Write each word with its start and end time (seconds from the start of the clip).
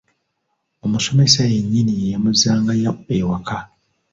Omusomesa 0.85 1.41
yennyini 1.53 1.93
ye 2.01 2.05
yamuzzangayo 2.13 2.91
ewaka. 3.17 3.57